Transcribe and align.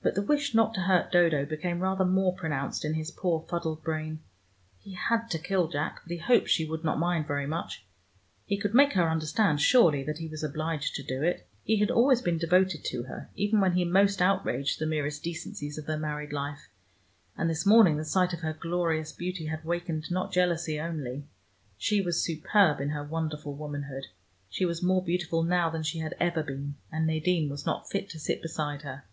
But 0.00 0.14
the 0.14 0.22
wish 0.22 0.54
not 0.54 0.72
to 0.72 0.80
hurt 0.80 1.12
Dodo 1.12 1.44
became 1.44 1.80
rather 1.80 2.06
more 2.06 2.32
pronounced 2.34 2.86
in 2.86 2.94
his 2.94 3.10
poor 3.10 3.44
fuddled 3.50 3.82
brain. 3.84 4.20
He 4.78 4.94
had 4.94 5.28
to 5.28 5.38
kill 5.38 5.68
Jack, 5.68 6.00
but 6.04 6.10
he 6.12 6.16
hoped 6.16 6.48
she 6.48 6.64
would 6.64 6.82
not 6.84 6.98
mind 6.98 7.26
very 7.26 7.46
much: 7.46 7.84
he 8.46 8.56
could 8.56 8.72
make 8.72 8.94
her 8.94 9.10
understand 9.10 9.60
surely 9.60 10.02
that 10.04 10.16
he 10.16 10.26
was 10.26 10.42
obliged 10.42 10.94
to 10.94 11.02
do 11.02 11.22
it. 11.22 11.46
He 11.64 11.76
had 11.80 11.90
always 11.90 12.22
been 12.22 12.38
devoted 12.38 12.82
to 12.86 13.02
her, 13.02 13.28
even 13.34 13.60
when 13.60 13.74
he 13.74 13.84
most 13.84 14.22
outraged 14.22 14.78
the 14.78 14.86
merest 14.86 15.22
decencies 15.22 15.76
of 15.76 15.84
their 15.84 15.98
married 15.98 16.32
life, 16.32 16.70
and 17.36 17.50
this 17.50 17.66
morning 17.66 17.98
the 17.98 18.06
sight 18.06 18.32
of 18.32 18.40
her 18.40 18.54
glorious 18.54 19.12
beauty 19.12 19.44
had 19.48 19.66
wakened 19.66 20.10
not 20.10 20.32
jealousy 20.32 20.80
only. 20.80 21.26
She 21.76 22.00
was 22.00 22.24
superb 22.24 22.80
in 22.80 22.88
her 22.88 23.04
wonderful 23.04 23.52
womanhood: 23.54 24.06
she 24.48 24.64
was 24.64 24.82
more 24.82 25.04
beautiful 25.04 25.42
now 25.42 25.68
than 25.68 25.82
she 25.82 25.98
had 25.98 26.14
ever 26.18 26.42
been, 26.42 26.76
and 26.90 27.06
Nadine 27.06 27.50
was 27.50 27.66
not 27.66 27.90
fit 27.90 28.08
to 28.08 28.18
sit 28.18 28.40
beside 28.40 28.80
her. 28.80 29.04